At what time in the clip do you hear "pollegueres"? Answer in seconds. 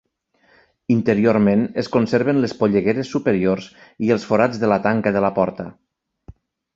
2.61-3.11